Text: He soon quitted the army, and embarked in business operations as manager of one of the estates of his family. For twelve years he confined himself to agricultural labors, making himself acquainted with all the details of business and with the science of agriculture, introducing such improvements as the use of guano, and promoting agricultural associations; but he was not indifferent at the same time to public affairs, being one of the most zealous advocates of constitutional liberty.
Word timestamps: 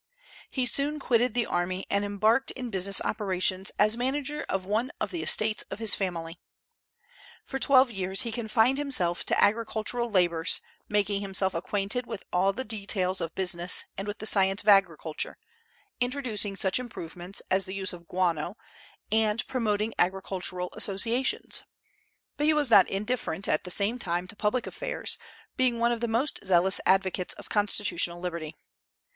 He 0.49 0.65
soon 0.65 0.99
quitted 0.99 1.35
the 1.35 1.45
army, 1.45 1.85
and 1.87 2.03
embarked 2.03 2.49
in 2.49 2.71
business 2.71 3.01
operations 3.01 3.71
as 3.77 3.95
manager 3.95 4.43
of 4.49 4.65
one 4.65 4.91
of 4.99 5.11
the 5.11 5.21
estates 5.21 5.61
of 5.69 5.77
his 5.77 5.93
family. 5.93 6.39
For 7.45 7.59
twelve 7.59 7.91
years 7.91 8.21
he 8.23 8.31
confined 8.31 8.79
himself 8.79 9.23
to 9.25 9.39
agricultural 9.39 10.09
labors, 10.09 10.59
making 10.89 11.21
himself 11.21 11.53
acquainted 11.53 12.07
with 12.07 12.23
all 12.33 12.51
the 12.51 12.63
details 12.63 13.21
of 13.21 13.35
business 13.35 13.85
and 13.95 14.07
with 14.07 14.17
the 14.17 14.25
science 14.25 14.63
of 14.63 14.69
agriculture, 14.69 15.37
introducing 15.99 16.55
such 16.55 16.79
improvements 16.79 17.43
as 17.51 17.65
the 17.65 17.75
use 17.75 17.93
of 17.93 18.07
guano, 18.07 18.57
and 19.11 19.47
promoting 19.47 19.93
agricultural 19.99 20.69
associations; 20.73 21.63
but 22.37 22.47
he 22.47 22.53
was 22.55 22.71
not 22.71 22.89
indifferent 22.89 23.47
at 23.47 23.65
the 23.65 23.69
same 23.69 23.99
time 23.99 24.27
to 24.27 24.35
public 24.35 24.65
affairs, 24.65 25.19
being 25.57 25.77
one 25.77 25.91
of 25.91 26.01
the 26.01 26.07
most 26.07 26.39
zealous 26.43 26.81
advocates 26.87 27.35
of 27.35 27.49
constitutional 27.49 28.19
liberty. 28.19 28.55